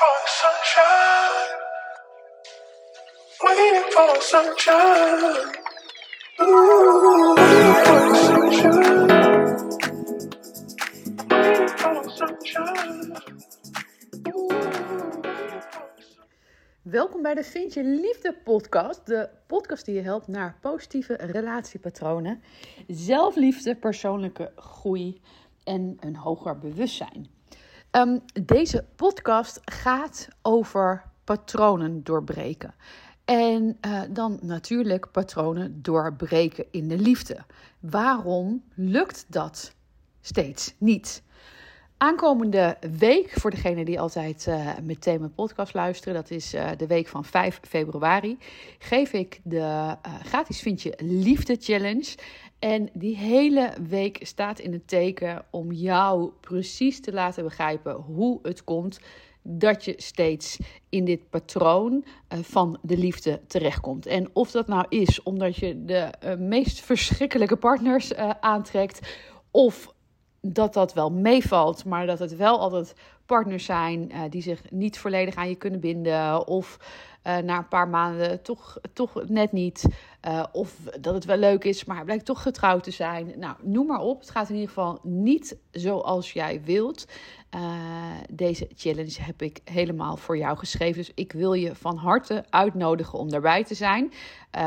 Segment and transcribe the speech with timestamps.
[0.00, 1.60] for sunshine.
[4.20, 5.44] Sunshine.
[6.40, 8.88] Ooh, waiting sunshine.
[12.16, 13.18] Sunshine.
[16.82, 19.06] Welkom bij de Vind je Liefde podcast.
[19.06, 22.42] De podcast die je helpt naar positieve relatiepatronen,
[22.86, 25.20] zelfliefde, persoonlijke groei
[25.64, 27.39] en een hoger bewustzijn.
[27.90, 32.74] Ehm, deze podcast gaat over patronen doorbreken.
[33.24, 37.38] En eh, dan natuurlijk patronen doorbreken in de liefde.
[37.80, 39.74] Waarom lukt dat
[40.20, 41.22] steeds niet?
[41.96, 46.86] Aankomende week, voor degenen die altijd uh, meteen mijn podcast luisteren, dat is uh, de
[46.86, 48.38] week van 5 februari,
[48.78, 52.14] geef ik de gratis Vind je Liefde Challenge.
[52.60, 58.38] En die hele week staat in het teken om jou precies te laten begrijpen hoe
[58.42, 59.00] het komt
[59.42, 64.06] dat je steeds in dit patroon van de liefde terechtkomt.
[64.06, 69.16] En of dat nou is omdat je de meest verschrikkelijke partners aantrekt,
[69.50, 69.94] of
[70.40, 72.94] dat dat wel meevalt, maar dat het wel altijd
[73.26, 76.46] partners zijn die zich niet volledig aan je kunnen binden.
[76.46, 76.78] Of
[77.22, 79.84] na een paar maanden toch, toch net niet.
[80.28, 83.32] Uh, of dat het wel leuk is, maar hij blijkt toch getrouwd te zijn.
[83.36, 84.20] Nou, noem maar op.
[84.20, 87.06] Het gaat in ieder geval niet zoals jij wilt.
[88.30, 90.96] deze challenge heb ik helemaal voor jou geschreven.
[90.96, 94.12] Dus ik wil je van harte uitnodigen om daarbij te zijn.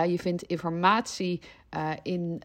[0.08, 1.42] je vindt informatie
[2.04, 2.42] in,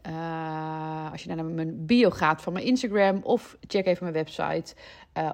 [1.11, 4.75] als je naar mijn bio gaat van mijn Instagram of check even mijn website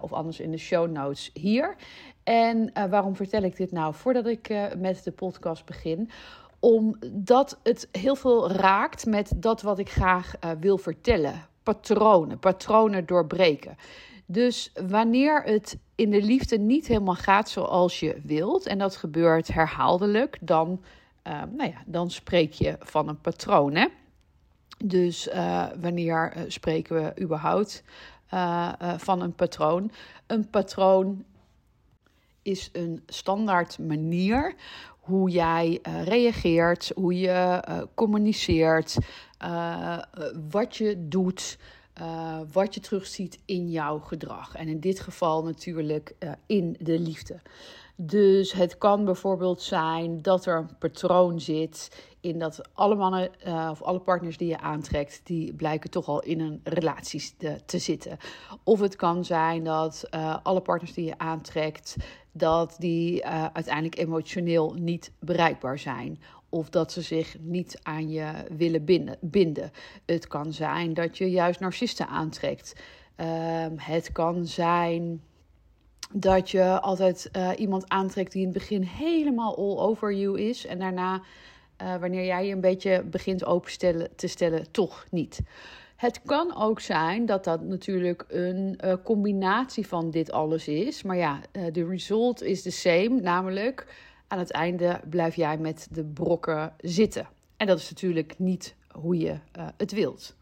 [0.01, 1.75] of anders in de show notes hier.
[2.23, 6.09] En waarom vertel ik dit nou voordat ik met de podcast begin?
[6.59, 11.47] Omdat het heel veel raakt met dat wat ik graag wil vertellen.
[11.63, 13.75] Patronen, patronen doorbreken.
[14.25, 19.47] Dus wanneer het in de liefde niet helemaal gaat zoals je wilt, en dat gebeurt
[19.47, 20.83] herhaaldelijk, dan
[21.27, 23.75] uh, nou ja, dan spreek je van een patroon.
[23.75, 23.87] Hè?
[24.85, 27.83] Dus uh, wanneer spreken we überhaupt
[28.97, 29.91] van een patroon?
[30.27, 31.25] Een patroon
[32.41, 34.55] is een standaard manier
[35.05, 38.97] hoe jij reageert, hoe je communiceert,
[40.49, 41.57] wat je doet.
[42.51, 44.55] Wat je terugziet in jouw gedrag.
[44.55, 47.41] En in dit geval natuurlijk in de liefde.
[47.95, 53.29] Dus het kan bijvoorbeeld zijn dat er een patroon zit in dat alle mannen
[53.71, 57.77] of alle partners die je aantrekt, die blijken toch al in een relatie te, te
[57.77, 58.17] zitten.
[58.63, 60.09] Of het kan zijn dat
[60.43, 61.95] alle partners die je aantrekt,
[62.37, 66.19] dat die uh, uiteindelijk emotioneel niet bereikbaar zijn.
[66.49, 68.85] Of dat ze zich niet aan je willen
[69.21, 69.71] binden.
[70.05, 72.75] Het kan zijn dat je juist narcisten aantrekt.
[73.15, 75.21] Ehm, het kan zijn
[76.13, 80.65] dat je altijd uh, iemand aantrekt die in het begin helemaal all over you is.
[80.65, 81.21] En daarna,
[81.81, 83.71] uh, wanneer jij je een beetje begint open
[84.15, 85.41] te stellen, toch niet.
[85.95, 91.03] Het kan ook zijn dat dat natuurlijk een uh, combinatie van dit alles is.
[91.03, 91.39] Maar ja,
[91.71, 93.09] de result is the same.
[93.21, 93.87] Namelijk,
[94.27, 97.27] aan het einde blijf jij met de brokken zitten.
[97.57, 99.37] En dat is natuurlijk niet hoe je
[99.77, 100.35] het wilt.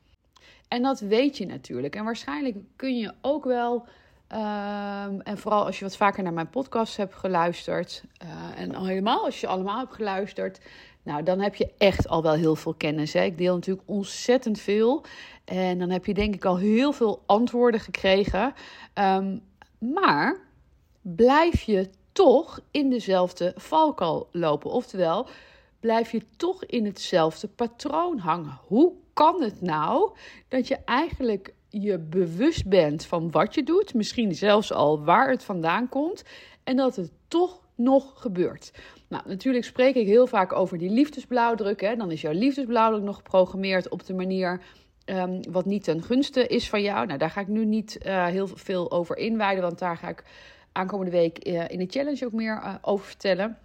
[0.68, 1.96] En dat weet je natuurlijk.
[1.96, 3.88] En waarschijnlijk kun je ook wel
[4.34, 8.03] Um, en vooral als je wat vaker naar mijn podcast hebt geluisterd.
[8.56, 10.59] En al helemaal als je allemaal hebt geluisterd.
[11.03, 13.14] Nou, dan heb je echt al wel heel veel kennis.
[13.14, 13.24] Hè?
[13.24, 15.03] Ik deel natuurlijk ontzettend veel.
[15.46, 18.53] En dan heb je denk ik al heel veel antwoorden gekregen.
[18.96, 19.42] Um,
[19.78, 20.40] maar
[21.02, 24.72] blijf je toch in dezelfde valkuil lopen.
[24.72, 25.28] Oftewel,
[25.80, 28.59] blijf je toch in hetzelfde patroon hangen.
[28.68, 30.16] Hoe kan het nou
[30.47, 35.44] dat je eigenlijk je bewust bent van wat je doet, misschien zelfs al waar het
[35.44, 36.24] vandaan komt,
[36.63, 38.73] en dat het toch nog gebeurt.
[39.07, 41.81] Nou, natuurlijk spreek ik heel vaak over die liefdesblauwdruk.
[41.81, 41.95] Hè.
[41.95, 44.61] Dan is jouw liefdesblauwdruk nog geprogrammeerd op de manier
[45.06, 47.06] um, wat niet ten gunste is van jou.
[47.06, 50.23] Nou, daar ga ik nu niet uh, heel veel over inwijden, want daar ga ik
[50.72, 53.57] aankomende week uh, in de challenge ook meer uh, over vertellen.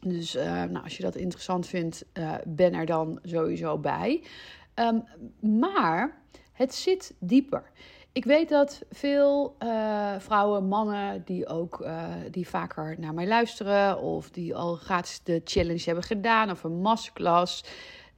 [0.00, 2.04] Dus nou, als je dat interessant vindt,
[2.44, 4.22] ben er dan sowieso bij.
[4.74, 5.04] Um,
[5.60, 7.70] maar het zit dieper.
[8.12, 14.00] Ik weet dat veel uh, vrouwen, mannen die ook uh, die vaker naar mij luisteren
[14.00, 17.64] of die al gratis de challenge hebben gedaan of een masterclass,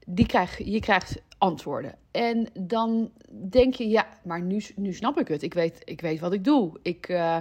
[0.07, 1.95] die krijg, je krijgt antwoorden.
[2.11, 3.11] En dan
[3.51, 5.43] denk je, ja, maar nu, nu snap ik het.
[5.43, 6.79] Ik weet, ik weet wat ik doe.
[6.83, 7.37] Ik, uh,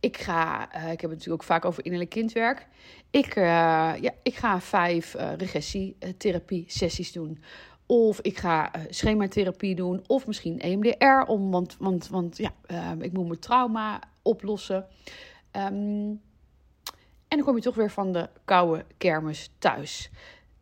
[0.00, 2.66] ik ga, ik heb het natuurlijk ook vaak over innerlijk kindwerk.
[3.10, 7.42] Ik, ja, ik ga vijf regressietherapie sessies doen.
[7.90, 10.04] Of ik ga uh, schematherapie doen.
[10.06, 11.22] Of misschien EMDR.
[11.26, 14.86] Om, want, want, want ja, uh, ik moet mijn trauma oplossen.
[15.56, 16.20] Um,
[17.28, 20.10] En dan kom je toch weer van de koude kermis thuis.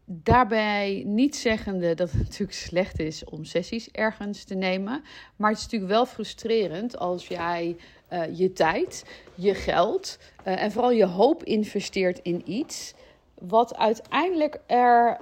[0.04, 5.02] Daarbij niet zeggende dat het natuurlijk slecht is om sessies ergens te nemen.
[5.36, 7.76] Maar het is natuurlijk wel frustrerend als jij
[8.12, 9.04] uh, je tijd,
[9.34, 12.94] je geld uh, en vooral je hoop investeert in iets.
[13.34, 15.18] Wat uiteindelijk er,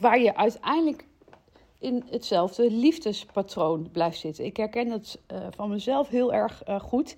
[0.00, 1.04] waar je uiteindelijk
[1.80, 4.44] in hetzelfde liefdespatroon blijft zitten.
[4.44, 5.18] Ik herken dat
[5.50, 7.16] van mezelf heel erg goed.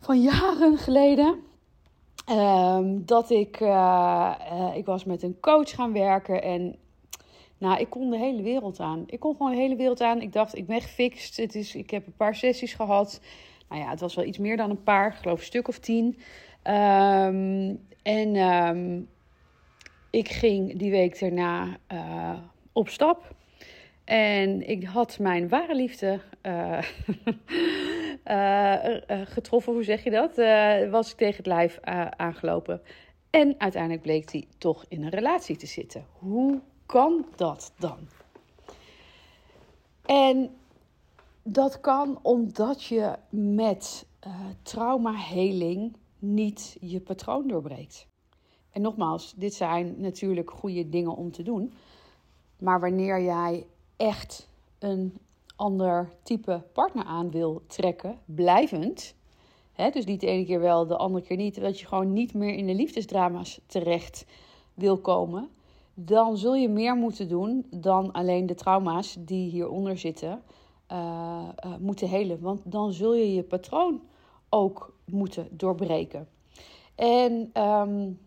[0.00, 1.44] Van jaren geleden
[2.30, 6.76] Um, dat ik, uh, ik was met een coach gaan werken en
[7.58, 9.04] nou, ik kon de hele wereld aan.
[9.06, 10.20] Ik kon gewoon de hele wereld aan.
[10.20, 11.36] Ik dacht, ik ben gefixt.
[11.36, 13.20] Het is, ik heb een paar sessies gehad.
[13.68, 15.78] Nou ja, het was wel iets meer dan een paar, ik geloof een stuk of
[15.78, 16.06] tien.
[16.64, 19.08] Um, en um,
[20.10, 21.78] ik ging die week daarna
[22.76, 23.34] op stap.
[24.04, 26.82] En ik had mijn ware liefde uh,
[28.24, 30.36] uh, getroffen, hoe zeg je dat?
[30.90, 31.78] was ik tegen het lijf
[32.16, 32.80] aangelopen.
[33.30, 36.06] En uiteindelijk bleek hij toch in een relatie te zitten.
[36.18, 37.98] Hoe kan dat dan?
[40.06, 40.50] En
[41.42, 44.06] dat kan omdat je met
[44.62, 48.06] traumaheling niet je patroon doorbreekt.
[48.70, 51.72] En nogmaals, dit zijn natuurlijk goede dingen om te doen.
[52.58, 53.66] Maar wanneer jij
[53.96, 54.48] echt
[54.78, 55.18] een
[55.56, 59.14] ander type partner aan wil trekken, blijvend.
[59.72, 61.60] Hè, dus niet de ene keer wel, de andere keer niet.
[61.60, 64.26] Dat je gewoon niet meer in de liefdesdrama's terecht
[64.74, 65.48] wil komen.
[65.94, 70.42] Dan zul je meer moeten doen dan alleen de trauma's die hieronder zitten
[70.92, 72.40] uh, uh, moeten helen.
[72.40, 74.02] Want dan zul je je patroon
[74.48, 76.28] ook moeten doorbreken.
[76.94, 78.18] En um,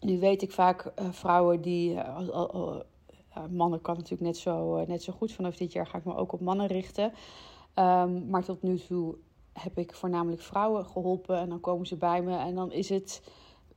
[0.00, 1.98] nu weet ik vaak uh, vrouwen die
[3.50, 5.32] mannen kan natuurlijk net zo, uh, net zo goed.
[5.32, 7.12] Vanaf dit jaar ga ik me ook op mannen richten.
[7.74, 9.14] Um, maar tot nu toe
[9.52, 11.38] heb ik voornamelijk vrouwen geholpen.
[11.38, 13.22] En dan komen ze bij me en dan is het,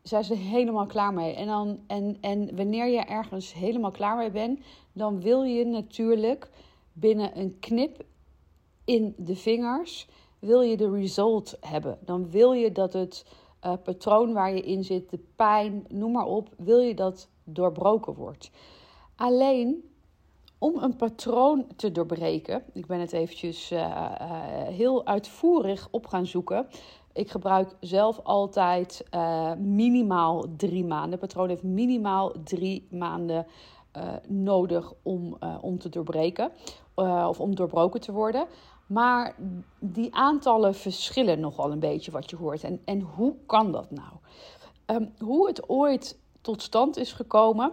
[0.01, 1.33] zijn ze helemaal klaar mee.
[1.33, 4.59] En, dan, en, en wanneer je ergens helemaal klaar mee bent,
[4.93, 6.49] dan wil je natuurlijk
[6.93, 8.05] binnen een knip
[8.85, 10.07] in de vingers,
[10.39, 11.97] wil je de result hebben.
[12.05, 13.25] Dan wil je dat het
[13.65, 18.13] uh, patroon waar je in zit, de pijn, noem maar op, wil je dat doorbroken
[18.13, 18.51] wordt.
[19.19, 19.83] Alleen
[20.57, 23.87] om een patroon te doorbreken, ik ben het eventjes uh, uh,
[24.67, 26.67] heel uitvoerig op gaan zoeken.
[27.13, 31.11] Ik gebruik zelf altijd uh, minimaal drie maanden.
[31.11, 33.45] Het patroon heeft minimaal drie maanden
[34.27, 36.51] nodig om, om te doorbreken
[37.27, 38.47] of om doorbroken te worden.
[38.87, 39.35] Maar
[39.79, 42.63] die aantallen verschillen nogal een beetje wat je hoort.
[42.63, 44.11] En, en hoe kan dat nou?
[44.85, 47.71] Um, hoe het ooit tot stand is gekomen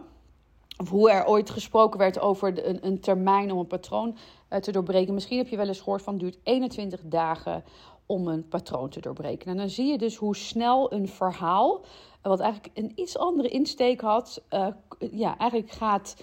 [0.79, 4.17] of hoe er ooit gesproken werd over een, een termijn om een patroon
[4.51, 5.15] uh, te doorbreken.
[5.15, 7.65] Misschien heb je wel eens gehoord van duurt 21 dagen
[8.07, 9.51] om een patroon te doorbreken.
[9.51, 11.81] En dan zie je dus hoe snel een verhaal,
[12.23, 14.67] wat eigenlijk een iets andere insteek had, uh,
[14.99, 16.17] ja, eigenlijk gaat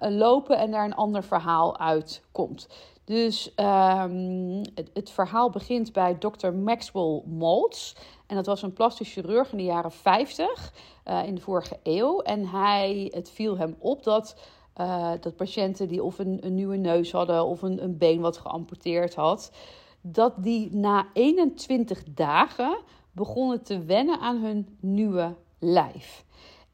[0.00, 2.68] lopen en daar een ander verhaal uitkomt.
[3.04, 6.52] Dus um, het, het, verhaal begint bij Dr.
[6.52, 7.94] Maxwell Maltz.
[8.34, 10.72] En dat was een plastisch chirurg in de jaren 50
[11.08, 12.20] uh, in de vorige eeuw.
[12.20, 14.36] En hij, het viel hem op dat,
[14.80, 18.36] uh, dat patiënten die of een, een, nieuwe neus hadden of een, een been wat
[18.36, 19.52] geamputeerd had,
[20.00, 22.78] dat die na 21 dagen
[23.12, 26.24] begonnen te wennen aan hun nieuwe lijf.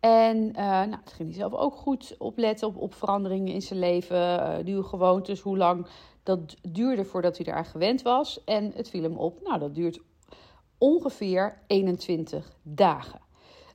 [0.01, 3.79] En uh, nou, het ging hij zelf ook goed opletten op, op veranderingen in zijn
[3.79, 5.87] leven, uh, nieuwe gewoontes, hoe lang
[6.23, 8.45] dat duurde voordat hij eraan gewend was.
[8.45, 10.01] En het viel hem op, nou dat duurt
[10.81, 13.21] ongeveer 21 dagen.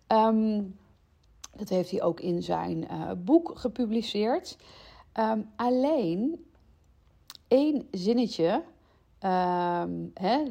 [0.08, 0.76] Um,
[1.56, 4.58] dat heeft hij ook in zijn uh, boek gepubliceerd.
[5.20, 6.46] Um, alleen
[7.48, 8.64] één zinnetje.
[9.20, 10.44] Um, hè,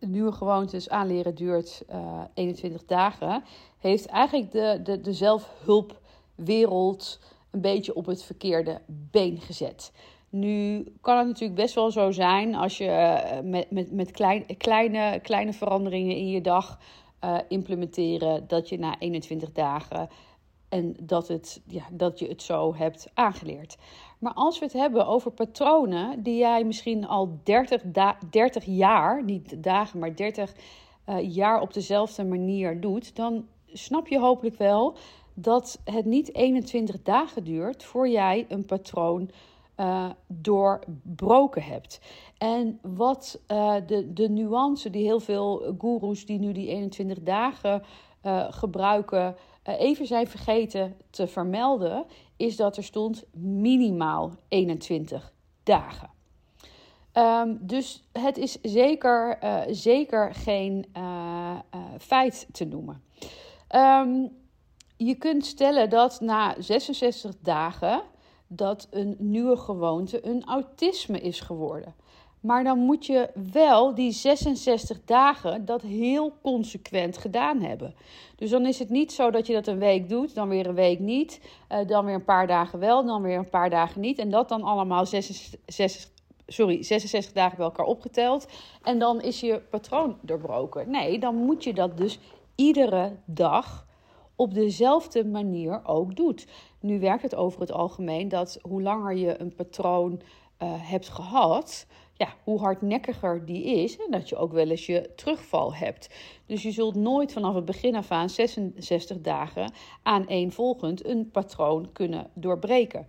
[0.00, 3.42] nieuwe gewoontes aanleren duurt uh, 21 dagen.
[3.78, 7.18] Heeft eigenlijk de, de, de zelfhulpwereld
[7.50, 9.92] een beetje op het verkeerde been gezet.
[10.30, 14.56] Nu kan het natuurlijk best wel zo zijn als je uh, met, met, met klein,
[14.56, 16.78] kleine, kleine veranderingen in je dag
[17.24, 20.08] uh, implementeren, dat je na 21 dagen
[20.68, 23.76] en dat, het, ja, dat je het zo hebt aangeleerd.
[24.18, 27.82] Maar als we het hebben over patronen die jij misschien al 30,
[28.30, 30.54] 30 jaar, niet dagen, maar 30
[31.08, 34.96] uh, jaar op dezelfde manier doet, dan snap je hopelijk wel
[35.34, 39.30] dat het niet 21 dagen duurt voor jij een patroon
[39.80, 42.00] uh, doorbroken hebt.
[42.38, 47.82] En wat uh, de, de nuance die heel veel goeroes die nu die 21 dagen
[48.22, 52.04] uh, gebruiken, even zijn vergeten te vermelden,
[52.36, 55.32] is dat er stond minimaal 21
[55.62, 56.10] dagen.
[57.12, 59.38] Um, dus het is zeker,
[59.70, 60.86] zeker geen
[61.98, 63.02] feit te noemen.
[63.68, 64.26] Ehm,
[64.96, 68.02] je kunt stellen dat na 66 dagen
[68.48, 71.94] dat een nieuwe gewoonte een autisme is geworden.
[72.40, 77.94] Maar dan moet je wel die 66 dagen dat heel consequent gedaan hebben.
[78.36, 80.74] Dus dan is het niet zo dat je dat een week doet, dan weer een
[80.74, 81.40] week niet,
[81.72, 84.18] uh, dan weer een paar dagen wel, dan weer een paar dagen niet.
[84.18, 86.10] En dat dan allemaal 66,
[86.46, 88.46] sorry, 66 dagen bij elkaar opgeteld.
[88.82, 90.90] En dan is je patroon doorbroken.
[90.90, 92.18] Nee, dan moet je dat dus
[92.54, 93.86] iedere dag
[94.38, 96.46] op dezelfde manier ook doet.
[96.80, 101.86] Nu werkt het over het algemeen dat hoe langer je een patroon uh, hebt gehad,
[102.14, 106.14] ja, hoe hardnekkiger die is en dat je ook wel eens je terugval hebt.
[106.46, 111.92] Dus je zult nooit vanaf het begin af aan 66 dagen aan volgend een patroon
[111.92, 113.06] kunnen doorbreken.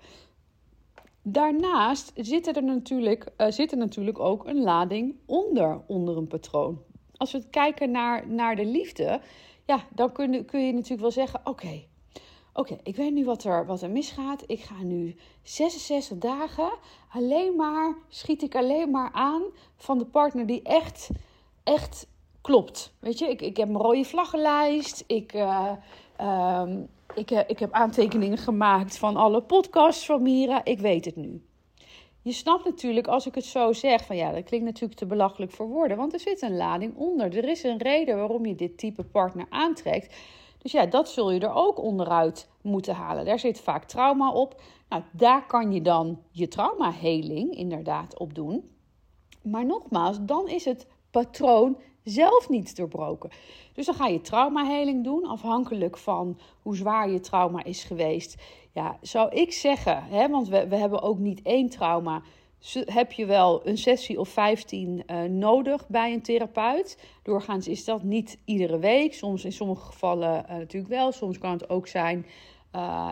[1.24, 6.82] Daarnaast zit er natuurlijk, uh, natuurlijk ook een lading onder, onder een patroon.
[7.18, 9.22] Als we kijken naar, naar de liefde,
[9.70, 11.84] ja, dan kun, kun je natuurlijk wel zeggen: oké,
[12.54, 14.44] oké, ik weet nu wat er, wat er misgaat.
[14.48, 16.72] Ik ga nu 66 dagen
[17.10, 19.42] alleen maar, schiet ik alleen maar aan
[19.76, 21.10] van de partner die echt,
[21.64, 22.08] echt
[22.42, 22.94] klopt.
[23.00, 25.04] Weet je, ik, ik heb een rode vlaggenlijst.
[25.08, 25.72] Ik, uh,
[26.22, 30.66] um, ik, ik heb aantekeningen gemaakt van alle podcasts van Mira.
[30.66, 31.44] Ik weet het nu.
[32.22, 35.52] Je snapt natuurlijk als ik het zo zeg, van ja, dat klinkt natuurlijk te belachelijk
[35.52, 37.38] voor woorden, want er zit een lading onder.
[37.38, 40.16] Er is een reden waarom je dit type partner aantrekt.
[40.62, 43.26] Dus ja, dat zul je er ook onderuit moeten halen.
[43.26, 44.62] Daar zit vaak trauma op.
[44.90, 48.70] Nou, daar kan je dan je traumaheling inderdaad op doen.
[49.42, 53.30] Maar nogmaals, dan is het patroon zelf niet doorbroken.
[53.74, 58.36] Dus dan ga je traumaheling doen, afhankelijk van hoe zwaar je trauma is geweest.
[58.74, 62.22] Ja, zou ik zeggen, hè, want we, we hebben ook niet één trauma.
[62.86, 66.98] Heb je wel een sessie of 15 uh, eh, nodig bij een therapeut?
[67.24, 69.14] Doorgaans is dat niet iedere week.
[69.14, 71.12] Soms in sommige gevallen uh, natuurlijk wel.
[71.12, 72.26] Soms kan het ook zijn
[72.76, 73.10] uh,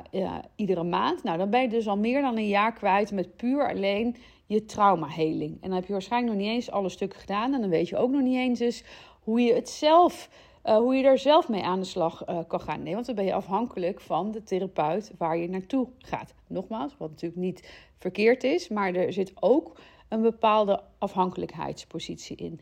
[0.55, 1.23] iedere maand.
[1.23, 4.15] Nou, dan ben je dus al meer dan een jaar kwijt met puur alleen
[4.47, 5.51] je traumaheling.
[5.53, 7.53] En dan heb je waarschijnlijk nog niet eens alle stukken gedaan.
[7.53, 8.83] En dan weet je ook nog niet eens dus
[9.23, 10.29] hoe je het zelf
[10.67, 12.83] uh, hoe je daar zelf mee aan de slag uh, kan gaan.
[12.83, 16.33] Nee, want dan ben je afhankelijk van de therapeut waar je naartoe gaat.
[16.47, 22.59] Nogmaals, wat natuurlijk niet verkeerd is, maar er zit ook een bepaalde afhankelijkheidspositie in.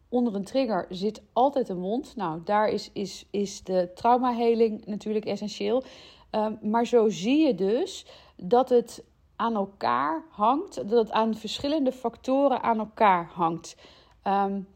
[0.08, 2.16] Onder een trigger zit altijd een wond.
[2.16, 5.84] Nou, daar is, is, is de traumaheling natuurlijk essentieel.
[6.34, 9.04] Uh, maar zo zie je dus dat het
[9.36, 10.74] aan elkaar hangt.
[10.74, 13.76] Dat het aan verschillende factoren aan elkaar hangt.
[14.24, 14.66] Um,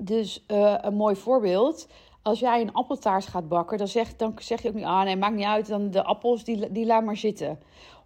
[0.00, 1.88] dus uh, een mooi voorbeeld.
[2.22, 5.16] Als jij een appeltaart gaat bakken, dan zeg, dan zeg je ook niet: ah nee,
[5.16, 7.58] maakt niet uit, dan de appels die, die laat maar zitten.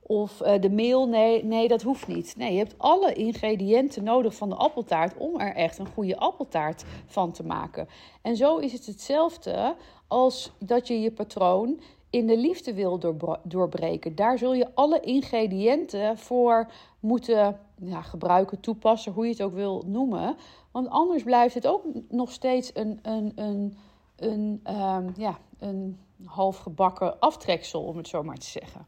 [0.02, 2.34] Of uh, de meel, nee, nee, dat hoeft niet.
[2.36, 6.84] Nee, je hebt alle ingrediënten nodig van de appeltaart om er echt een goede appeltaart
[7.06, 7.88] van te maken.
[8.22, 9.74] En zo is het hetzelfde
[10.08, 11.80] als dat je je patroon
[12.11, 13.00] in de liefde wil
[13.43, 14.14] doorbreken.
[14.14, 19.85] Daar zul je alle ingrediënten voor moeten ja, gebruiken, toepassen, hoe je het ook wil
[19.87, 20.37] noemen.
[20.71, 23.76] Want anders blijft het ook nog steeds een, een, een,
[24.17, 28.87] een, um, ja, een halfgebakken aftreksel, om het zo maar te zeggen.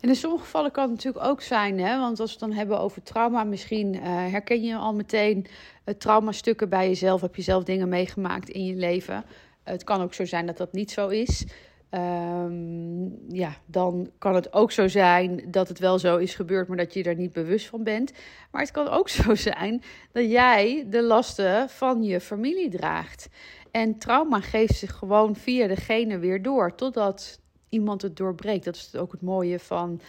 [0.00, 2.58] En in sommige gevallen kan het natuurlijk ook zijn, hè, want als we het dan
[2.58, 5.46] hebben over trauma, misschien uh, herken je al meteen
[5.84, 7.20] uh, traumastukken bij jezelf.
[7.20, 9.24] Heb je zelf dingen meegemaakt in je leven?
[9.64, 11.46] het kan ook zo zijn dat dat niet zo is.
[11.94, 16.76] Um, ja, dan kan het ook zo zijn dat het wel zo is gebeurd, maar
[16.76, 18.12] dat je er niet bewust van bent.
[18.50, 19.82] Maar het kan ook zo zijn
[20.12, 23.28] dat jij de lasten van je familie draagt.
[23.70, 28.64] En trauma geeft zich gewoon via de genen weer door, totdat iemand het doorbreekt.
[28.64, 30.00] Dat is ook het mooie van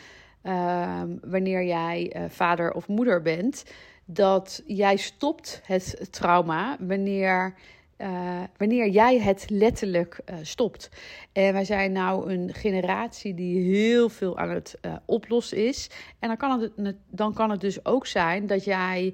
[0.44, 3.63] um, wanneer jij uh, vader of moeder bent.
[4.06, 7.54] Dat jij stopt het trauma wanneer
[7.98, 10.90] uh, wanneer jij het letterlijk uh, stopt.
[11.32, 15.90] En wij zijn nou een generatie die heel veel aan het uh, oplossen is.
[16.20, 19.14] En dan kan het, dan kan het dus ook zijn dat jij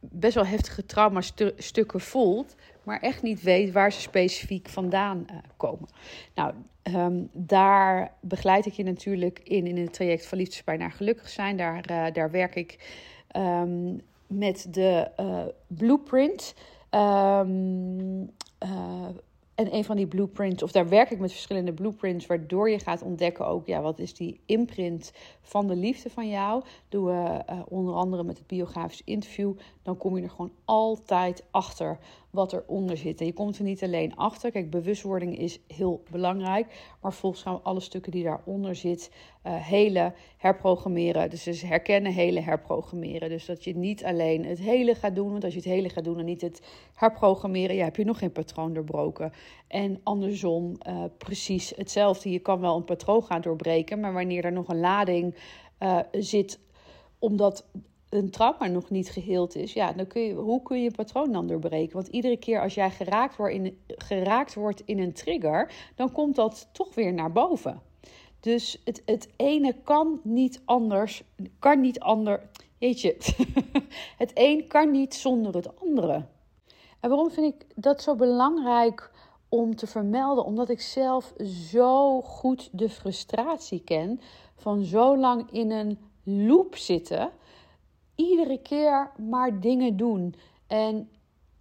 [0.00, 5.26] best wel heftige traumastukken voelt, maar echt niet weet waar ze specifiek vandaan
[5.56, 5.88] komen.
[6.34, 11.28] Nou, um, daar begeleid ik je natuurlijk in in het traject van Liefdespijn naar Gelukkig
[11.28, 11.56] zijn.
[11.56, 12.78] Daar, daar werk ik
[13.36, 15.10] um, met de
[15.66, 16.54] blueprint.
[16.90, 18.30] Um,
[19.60, 23.02] en een van die blueprints, of daar werk ik met verschillende blueprints, waardoor je gaat
[23.02, 26.62] ontdekken ook, ja, wat is die imprint van de liefde van jou?
[26.88, 31.44] Doen we uh, onder andere met het biografisch interview, dan kom je er gewoon altijd
[31.50, 31.98] achter
[32.30, 33.20] wat eronder zit.
[33.20, 34.50] En je komt er niet alleen achter.
[34.50, 36.94] Kijk, bewustwording is heel belangrijk.
[37.00, 39.12] Maar volgens gaan we alle stukken die daaronder zitten,
[39.46, 41.30] uh, hele herprogrammeren.
[41.30, 43.28] Dus, dus herkennen, hele herprogrammeren.
[43.28, 45.30] Dus dat je niet alleen het hele gaat doen.
[45.30, 46.62] Want als je het hele gaat doen en niet het
[46.94, 49.32] herprogrammeren, ja, heb je nog geen patroon doorbroken.
[49.68, 52.30] En andersom, uh, precies hetzelfde.
[52.30, 54.00] Je kan wel een patroon gaan doorbreken.
[54.00, 55.34] Maar wanneer er nog een lading
[55.80, 56.60] uh, zit
[57.18, 57.64] omdat
[58.10, 61.32] een trauma nog niet geheeld is, ja, dan kun je, hoe kun je een patroon
[61.32, 61.92] dan doorbreken?
[61.92, 66.36] Want iedere keer als jij geraakt wordt, in, geraakt wordt in een trigger, dan komt
[66.36, 67.82] dat toch weer naar boven.
[68.40, 71.22] Dus het, het ene kan niet anders,
[71.58, 72.48] kan niet ander.
[72.78, 73.16] Jeetje,
[74.22, 76.24] het een kan niet zonder het andere.
[77.00, 79.10] En waarom vind ik dat zo belangrijk
[79.48, 80.44] om te vermelden?
[80.44, 81.32] Omdat ik zelf
[81.70, 84.20] zo goed de frustratie ken
[84.56, 87.30] van zo lang in een loop zitten
[88.20, 90.34] iedere keer maar dingen doen.
[90.66, 91.08] En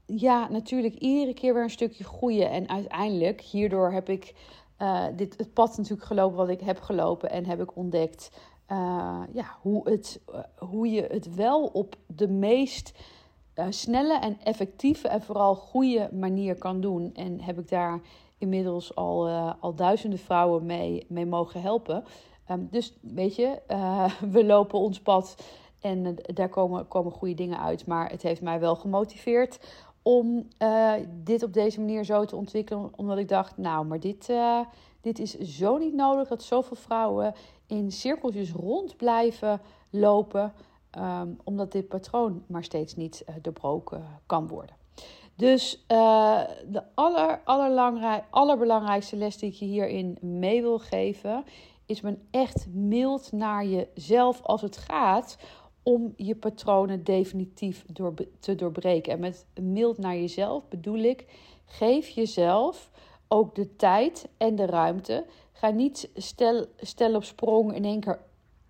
[0.06, 2.50] ja, natuurlijk iedere keer weer een stukje groeien.
[2.50, 4.34] En uiteindelijk, hierdoor heb ik
[4.82, 7.30] uh, dit, het pad natuurlijk gelopen wat ik heb gelopen.
[7.30, 8.32] En heb ik ontdekt
[8.72, 10.40] uh, ja, hoe, het, uh,
[10.70, 12.92] hoe je het wel op de meest
[13.70, 17.14] snelle en effectieve en vooral goede manier kan doen.
[17.14, 18.02] En heb ik daar
[18.38, 22.04] inmiddels al, al duizenden vrouwen mee, mee mogen helpen.
[22.52, 23.62] Um, dus weet je,
[24.36, 25.36] we lopen ons pad
[25.80, 27.86] en eh, daar komen, komen goede dingen uit.
[27.86, 29.60] Maar het heeft mij wel gemotiveerd
[30.02, 32.92] om uh, dit op deze manier zo te ontwikkelen.
[32.96, 34.60] Omdat ik dacht, nou, maar dit, uh,
[35.02, 37.34] dit is zo niet nodig dat zoveel vrouwen
[37.68, 40.54] in cirkeltjes rond blijven lopen.
[40.98, 44.76] Um, omdat dit patroon maar steeds niet uh, doorbroken kan worden.
[45.36, 47.42] Dus de aller,
[48.30, 51.44] allerbelangrijkste les die ik je hierin mee wil geven,
[51.90, 55.38] is men echt mild naar jezelf als het gaat
[55.90, 59.14] om je patronen definitief door, te doorbreken.
[59.14, 61.26] En met mild naar jezelf bedoel ik,
[61.66, 62.92] geef jezelf
[63.28, 65.26] ook de tijd en de ruimte.
[65.52, 68.20] Ga niet stel, stel op sprong in één keer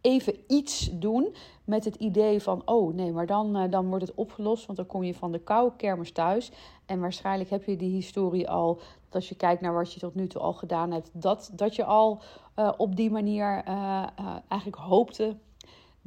[0.01, 4.15] even iets doen met het idee van, oh nee, maar dan, uh, dan wordt het
[4.15, 6.51] opgelost, want dan kom je van de koude kermis thuis.
[6.85, 10.15] En waarschijnlijk heb je die historie al, dat als je kijkt naar wat je tot
[10.15, 12.21] nu toe al gedaan hebt, dat, dat je al
[12.55, 14.07] uh, op die manier uh,
[14.47, 15.35] eigenlijk hoopte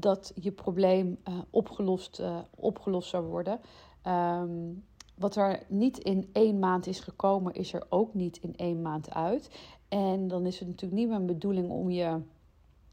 [0.03, 3.61] dat je probleem uh, opgelost, uh, opgelost zou worden.
[4.07, 4.85] Um,
[5.15, 9.11] wat er niet in één maand is gekomen, is er ook niet in één maand
[9.11, 9.51] uit.
[9.89, 12.21] En dan is het natuurlijk niet mijn bedoeling om je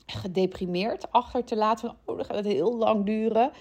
[0.05, 1.95] gedeprimeerd achter te laten.
[2.05, 3.51] Oh, dan gaat het heel lang duren.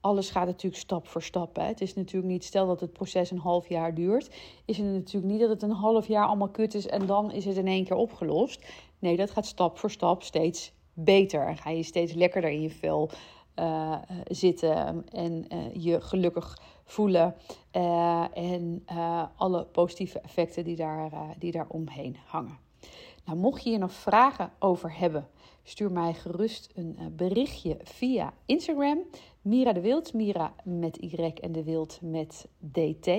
[0.00, 1.56] Alles gaat natuurlijk stap voor stap.
[1.56, 1.62] Hè.
[1.62, 5.32] Het is natuurlijk niet, stel dat het proces een half jaar duurt, is het natuurlijk
[5.32, 7.84] niet dat het een half jaar allemaal kut is en dan is het in één
[7.84, 8.66] keer opgelost.
[8.98, 11.46] Nee, dat gaat stap voor stap steeds beter.
[11.46, 13.10] En ga je steeds lekkerder in je vel
[13.56, 17.34] uh, zitten en uh, je gelukkig voelen.
[17.72, 18.84] Uh, en
[19.36, 22.58] alle positieve effecten die daar, die daar omheen hangen.
[23.24, 25.28] Nou, mocht je hier nog vragen over hebben,
[25.62, 28.98] stuur mij gerust een berichtje via Instagram.
[29.42, 33.10] Mira de Wild, Mira met Y en de Wild met DT.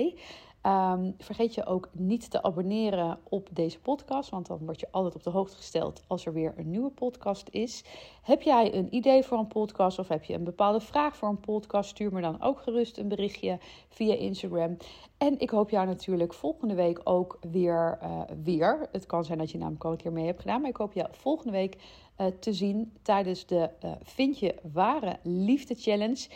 [0.62, 5.14] Um, vergeet je ook niet te abonneren op deze podcast, want dan word je altijd
[5.14, 7.84] op de hoogte gesteld als er weer een nieuwe podcast is.
[8.22, 11.40] Heb jij een idee voor een podcast of heb je een bepaalde vraag voor een
[11.40, 11.90] podcast?
[11.90, 14.76] Stuur me dan ook gerust een berichtje via Instagram.
[15.18, 17.98] En ik hoop jou natuurlijk volgende week ook weer.
[18.02, 18.88] Uh, weer.
[18.92, 20.92] Het kan zijn dat je namelijk al een keer mee hebt gedaan, maar ik hoop
[20.92, 21.76] jou volgende week
[22.20, 26.28] uh, te zien tijdens de uh, Vind je Ware Liefde Challenge.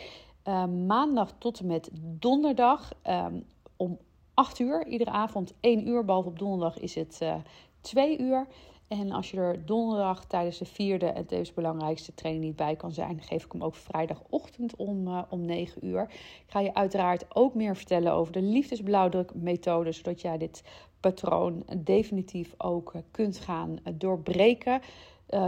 [0.87, 3.45] maandag tot en met donderdag um,
[3.77, 3.97] om
[4.33, 4.87] 8 uur.
[4.87, 6.05] Iedere avond 1 uur.
[6.05, 7.39] Behalve op donderdag is het uh, eh,
[7.81, 8.47] 2 uur.
[8.87, 12.91] En als je er donderdag tijdens de vierde en tevens belangrijkste training niet bij kan
[12.91, 16.01] zijn, geef ik hem ook vrijdagochtend om, uh, om 9 uur.
[16.09, 20.63] Ik ga je uiteraard ook meer vertellen over de liefdesblauwdrukmethode, zodat jij dit
[20.99, 24.81] patroon definitief ook uh, kunt gaan doorbreken.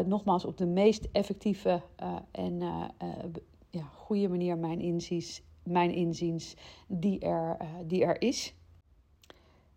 [0.05, 1.81] nogmaals, op de meest effectieve
[2.31, 2.59] en
[3.69, 6.55] ja, goede manier, mijn inziens, mijn inziens,
[6.87, 8.53] die er, die er is.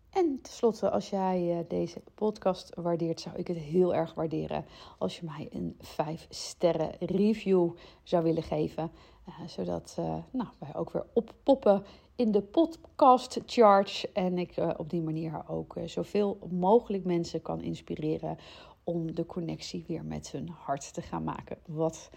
[0.09, 4.65] En tenslotte, als jij uh, deze podcast waardeert, zou ik het heel erg waarderen
[4.97, 7.69] als je mij een 5 sterren review
[8.03, 8.91] zou willen geven.
[9.27, 11.83] Uh, zodat uh, nou, wij ook weer oppoppen
[12.15, 14.11] in de podcast charts.
[14.11, 18.37] En ik op die manier ook zoveel mogelijk mensen kan inspireren
[18.83, 21.57] om de connectie weer met hun hart te gaan maken.
[21.65, 22.09] Wat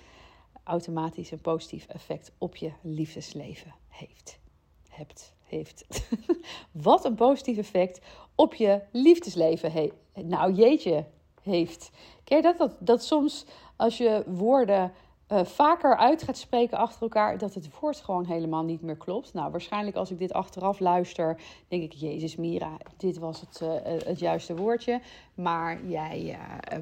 [0.64, 4.38] automatisch een positief effect op je liefdesleven heeft.
[4.88, 5.85] Hebt, heeft.
[6.73, 8.01] Wat een positief effect
[8.35, 9.95] op je liefdesleven heeft.
[10.15, 11.05] Nou, jeetje,
[11.43, 11.91] heeft.
[12.25, 12.77] Ken dat, dat?
[12.79, 13.45] Dat soms
[13.77, 14.93] als je woorden
[15.33, 19.33] uh, vaker uit gaat spreken achter elkaar, dat het woord gewoon helemaal niet meer klopt.
[19.33, 23.71] Nou, waarschijnlijk als ik dit achteraf luister, denk ik, Jezus Mira, dit was het, uh,
[24.05, 25.01] het juiste woordje.
[25.35, 26.38] Maar jij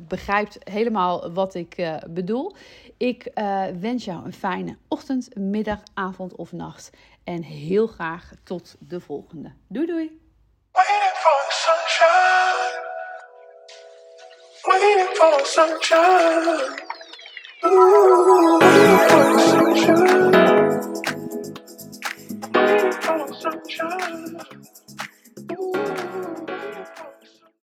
[0.08, 2.52] begrijpt helemaal wat ik bedoel.
[2.96, 3.32] Ik
[3.80, 6.90] wens jou een fijne ochtend, middag, avond of nacht.
[7.30, 9.52] En heel graag tot de volgende.
[9.68, 10.20] Doei doei!